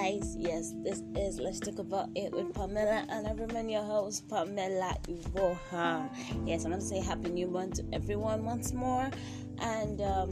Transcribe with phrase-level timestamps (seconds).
[0.00, 4.26] guys, yes, this is Let's Talk About It with Pamela, and I remain your host,
[4.26, 6.08] Pamela Iwoha.
[6.46, 9.10] Yes, I want to say Happy New Month to everyone once more,
[9.58, 10.30] and um,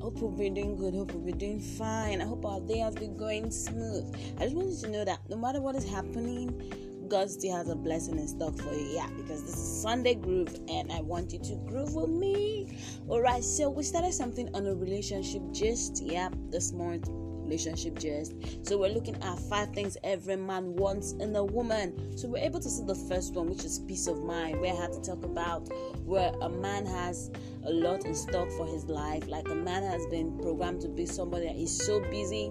[0.00, 2.22] hope we'll be doing good, hope we'll be doing fine.
[2.22, 4.14] I hope our day has been going smooth.
[4.38, 7.68] I just want you to know that no matter what is happening, God still has
[7.68, 8.94] a blessing in stock for you.
[8.94, 12.78] Yeah, because this is Sunday Groove and I want you to groove with me.
[13.08, 18.34] Alright, so we started something on a relationship just yeah this morning relationship just.
[18.66, 22.16] So we're looking at five things every man wants in a woman.
[22.16, 24.76] So we're able to see the first one, which is peace of mind, where I
[24.76, 25.68] had to talk about
[26.04, 27.30] where a man has
[27.64, 29.26] a lot in stock for his life.
[29.28, 32.50] Like a man has been programmed to be somebody that is so busy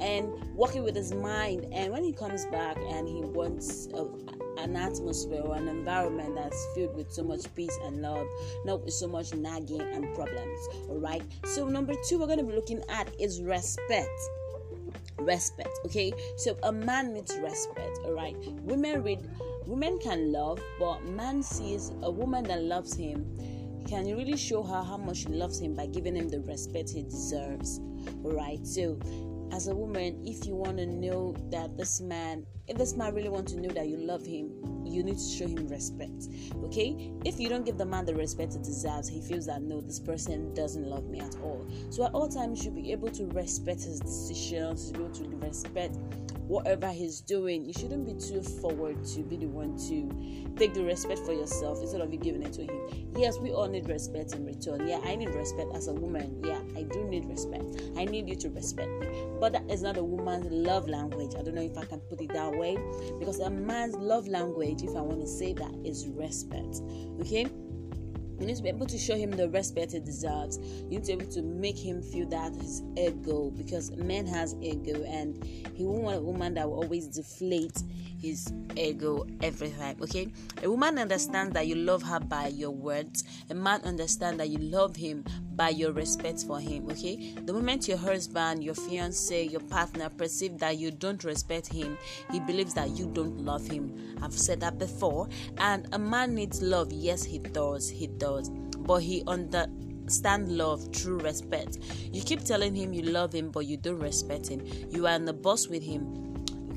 [0.00, 1.66] and working with his mind.
[1.72, 4.06] And when he comes back and he wants a,
[4.62, 8.26] an atmosphere or an environment that's filled with so much peace and love,
[8.64, 10.68] not with so much nagging and problems.
[10.88, 11.22] All right.
[11.44, 14.08] So number two, we're going to be looking at is respect
[15.18, 19.20] respect okay so a man needs respect all right women read
[19.66, 23.24] women can love but man sees a woman that loves him
[23.88, 27.02] can really show her how much she loves him by giving him the respect he
[27.02, 27.80] deserves
[28.24, 28.98] all right so
[29.52, 33.28] as a woman if you want to know that this man if this man really
[33.28, 34.50] wants to know that you love him
[34.92, 36.28] you need to show him respect.
[36.64, 37.12] Okay?
[37.24, 39.98] If you don't give the man the respect he deserves, he feels that no, this
[39.98, 41.66] person doesn't love me at all.
[41.90, 45.26] So at all times, you should be able to respect his decisions, you should be
[45.26, 45.96] able to respect
[46.52, 47.64] whatever he's doing.
[47.64, 51.80] You shouldn't be too forward to be the one to take the respect for yourself
[51.80, 53.08] instead of you giving it to him.
[53.16, 54.86] Yes, we all need respect in return.
[54.86, 56.42] Yeah, I need respect as a woman.
[56.44, 57.64] Yeah, I do need respect.
[57.96, 59.08] I need you to respect me.
[59.40, 61.32] But that is not a woman's love language.
[61.38, 62.76] I don't know if I can put it that way
[63.18, 66.80] because a man's love language, if I want to say that, is respect.
[67.20, 67.46] Okay?
[68.38, 70.58] You need to be able to show him the respect he deserves.
[70.58, 74.56] You need to be able to make him feel that his ego, because man has
[74.60, 77.82] ego, and he won't want a woman that will always deflate
[78.22, 79.96] his ego every time.
[80.02, 83.24] Okay, a woman understands that you love her by your words.
[83.50, 85.24] A man understands that you love him
[85.54, 86.90] by your respect for him.
[86.90, 91.98] Okay, the moment your husband, your fiance, your partner perceive that you don't respect him,
[92.30, 94.16] he believes that you don't love him.
[94.22, 95.28] I've said that before.
[95.58, 96.92] And a man needs love.
[96.92, 97.90] Yes, he does.
[97.90, 98.50] He does
[98.82, 101.78] but he understand love through respect.
[102.12, 104.62] You keep telling him you love him, but you don't respect him.
[104.90, 106.31] You are in the bus with him.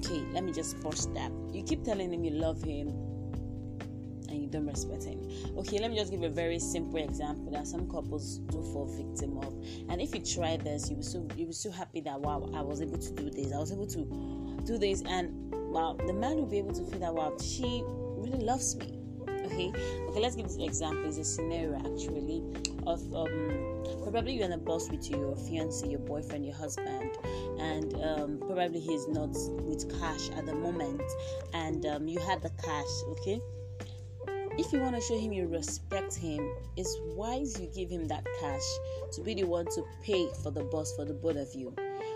[0.06, 1.32] Okay, let me just force that.
[1.52, 2.90] You keep telling him you love him,
[4.30, 5.20] and you don't respect him.
[5.58, 9.38] Okay, let me just give a very simple example that some couples do fall victim
[9.40, 9.56] of.
[9.90, 12.62] And if you try this, you will so you will so happy that wow, I
[12.62, 13.52] was able to do this.
[13.52, 17.00] I was able to do this, and wow, the man will be able to feel
[17.00, 19.00] that wow, she really loves me
[19.46, 19.72] okay
[20.10, 22.44] okay let's give this example it's a scenario actually
[22.88, 27.12] of um probably you're in a bus with your fiance your boyfriend your husband
[27.60, 29.30] and um, probably he's not
[29.64, 31.02] with cash at the moment
[31.54, 33.40] and um, you had the cash okay
[34.58, 36.40] if you want to show him you respect him
[36.78, 38.64] it's wise you give him that cash
[39.12, 41.74] to be the one to pay for the bus for the both of you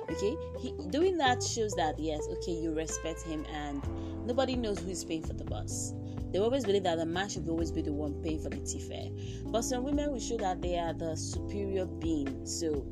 [0.10, 3.84] okay he, doing that shows that yes okay you respect him and
[4.26, 5.94] nobody knows who's paying for the bus
[6.32, 8.80] they always believe that the man should always be the one paying for the tea
[8.80, 9.10] fare.
[9.46, 12.46] But some women will show that they are the superior being.
[12.46, 12.86] So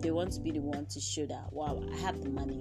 [0.00, 2.58] they want to be the one to show that, wow, I have the money.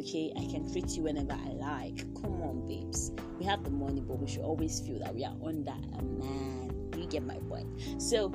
[0.00, 1.98] Okay, I can treat you whenever I like.
[2.20, 3.12] Come on, babes.
[3.38, 6.90] We have the money, but we should always feel that we are under a man.
[6.96, 7.68] You get my point.
[8.00, 8.30] So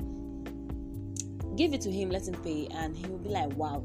[1.56, 3.82] give it to him, let him pay, and he will be like, wow,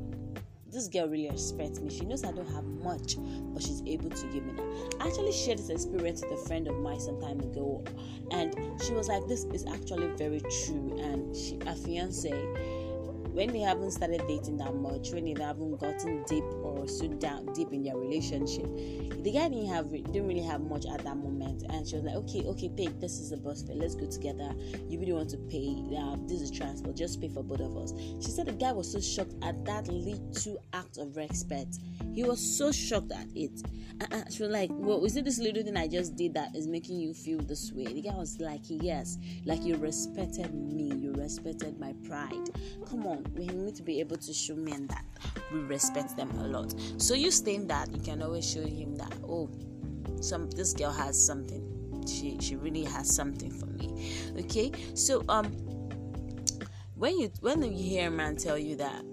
[0.72, 1.90] this girl really respects me.
[1.90, 3.18] She knows I don't have much,
[3.54, 4.96] but she's able to give me that.
[5.02, 7.84] I actually shared this experience with a friend of mine some time ago,
[8.32, 12.32] and she was like, "This is actually very true." And she, a fiance
[13.34, 17.52] when they haven't started dating that much, when they haven't gotten deep or so down
[17.54, 18.66] deep in their relationship,
[19.24, 22.16] the guy didn't have didn't really have much at that moment, and she was like,
[22.16, 23.76] "Okay, okay, take this is the bus fare.
[23.76, 24.54] Let's go together.
[24.90, 25.76] You really want to pay?
[25.96, 26.96] Uh, this is transport.
[26.96, 29.88] Just pay for both of us." She said the guy was so shocked at that
[29.88, 31.78] little act of respect.
[32.14, 33.62] He was so shocked at it.
[34.12, 36.68] And she was like, "Well, is it this little thing I just did that is
[36.68, 40.92] making you feel this way?" The guy was like, "Yes, like you respected me.
[40.96, 42.50] You respected my pride.
[42.90, 45.06] Come on." We need to be able to show men that
[45.52, 46.74] we respect them a lot.
[46.98, 49.50] So you saying that you can always show him that oh,
[50.22, 51.68] some this girl has something.
[52.08, 54.12] She she really has something for me.
[54.40, 55.46] Okay, so um,
[56.96, 59.04] when you when you hear a man tell you that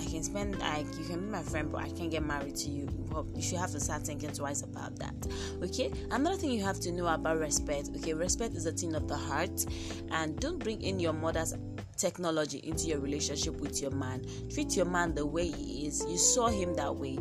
[0.00, 2.70] I can spend like you can be my friend, but I can't get married to
[2.70, 2.88] you.
[3.10, 5.14] Well, you should have to start thinking twice about that.
[5.62, 5.92] Okay.
[6.10, 7.90] Another thing you have to know about respect.
[7.96, 9.66] Okay, respect is a thing of the heart,
[10.12, 11.54] and don't bring in your mother's
[11.98, 14.24] technology into your relationship with your man.
[14.50, 16.04] Treat your man the way he is.
[16.08, 17.18] You saw him that way,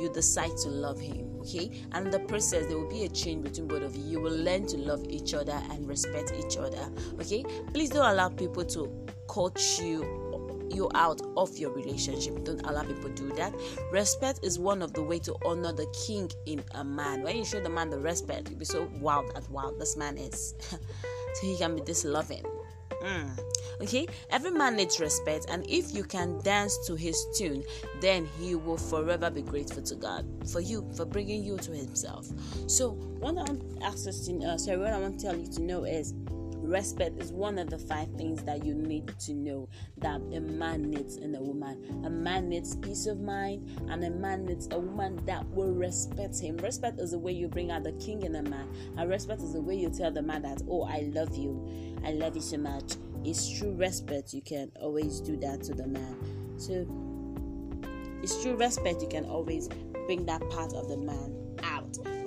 [0.00, 1.24] you decide to love him.
[1.40, 4.02] Okay, and the process, there will be a change between both of you.
[4.04, 6.90] You will learn to love each other and respect each other.
[7.20, 10.28] Okay, please don't allow people to coach you
[10.70, 12.44] you out of your relationship.
[12.44, 13.54] Don't allow people to do that.
[13.90, 17.22] Respect is one of the way to honor the king in a man.
[17.22, 20.18] When you show the man the respect, you'll be so wild that wild this man
[20.18, 20.54] is.
[20.70, 20.78] so
[21.40, 22.44] he can be this loving.
[23.02, 23.38] Mm.
[23.80, 27.62] Okay, every man needs respect, and if you can dance to his tune,
[28.00, 32.26] then he will forever be grateful to God for you for bringing you to Himself.
[32.66, 32.90] So,
[33.20, 35.84] what I want access to, uh, sorry, what I want to tell you to know
[35.84, 36.12] is
[36.68, 39.68] respect is one of the five things that you need to know
[39.98, 42.02] that a man needs in a woman.
[42.04, 46.38] A man needs peace of mind, and a man needs a woman that will respect
[46.38, 46.56] him.
[46.58, 49.54] Respect is the way you bring out the king in a man, and respect is
[49.54, 52.58] the way you tell the man that, Oh, I love you, I love you so
[52.58, 52.94] much.
[53.24, 56.16] It's true respect, you can always do that to the man.
[56.56, 56.86] So,
[58.22, 59.68] it's true respect, you can always
[60.06, 61.37] bring that part of the man.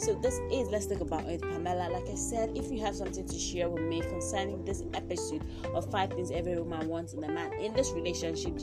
[0.02, 1.88] So this is let's talk about it, Pamela.
[1.92, 5.44] Like I said, if you have something to share with me concerning this episode
[5.76, 8.58] of five things every woman wants in a man in this relationship,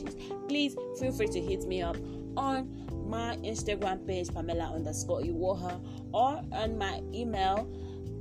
[0.49, 1.95] please feel free to hit me up
[2.35, 2.69] on
[3.07, 5.79] my Instagram page, Pamela underscore Iwoha,
[6.13, 7.71] or on my email